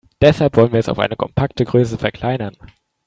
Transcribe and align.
Deshalb 0.19 0.57
wollen 0.57 0.71
wir 0.71 0.79
es 0.79 0.89
auf 0.89 0.97
eine 0.97 1.15
kompakte 1.15 1.63
Größe 1.63 1.99
verkleinern. 1.99 2.57